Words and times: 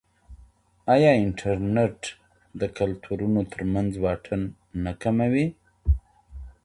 آیا 0.93 1.11
انټرنیټ 1.23 1.99
د 2.59 2.61
کلتورونو 2.77 3.41
ترمنځ 3.53 3.91
واټن 4.03 4.41
نه 4.83 4.91
کموي؟ 5.01 5.47